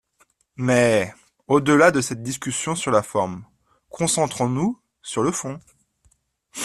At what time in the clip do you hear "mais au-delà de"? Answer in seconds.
0.55-2.01